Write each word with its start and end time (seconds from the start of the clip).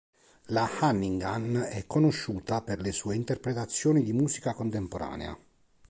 La 0.45 0.67
Hannigan 0.79 1.57
è 1.57 1.85
conosciuta 1.85 2.63
per 2.63 2.79
le 2.81 2.91
sue 2.91 3.15
interpretazioni 3.15 4.01
di 4.01 4.13
musica 4.13 4.55
contemporanea. 4.55 5.37